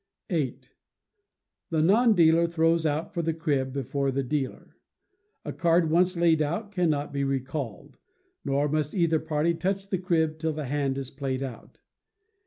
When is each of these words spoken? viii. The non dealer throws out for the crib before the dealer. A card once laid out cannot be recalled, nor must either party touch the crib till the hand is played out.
viii. 0.31 0.57
The 1.69 1.83
non 1.83 2.15
dealer 2.15 2.47
throws 2.47 2.87
out 2.87 3.13
for 3.13 3.21
the 3.21 3.35
crib 3.35 3.71
before 3.71 4.09
the 4.09 4.23
dealer. 4.23 4.75
A 5.45 5.53
card 5.53 5.91
once 5.91 6.17
laid 6.17 6.41
out 6.41 6.71
cannot 6.71 7.13
be 7.13 7.23
recalled, 7.23 7.99
nor 8.43 8.67
must 8.67 8.95
either 8.95 9.19
party 9.19 9.53
touch 9.53 9.89
the 9.89 9.99
crib 9.99 10.39
till 10.39 10.53
the 10.53 10.65
hand 10.65 10.97
is 10.97 11.11
played 11.11 11.43
out. 11.43 11.81